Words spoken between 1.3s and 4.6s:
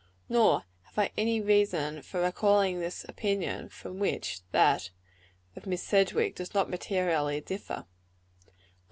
reason for recalling this opinion; from which